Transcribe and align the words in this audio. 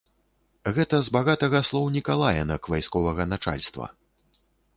Гэта 0.77 0.95
з 1.07 1.13
багатага 1.15 1.59
слоўніка 1.69 2.15
лаянак 2.23 2.61
вайсковага 2.75 3.23
начальства. 3.33 3.85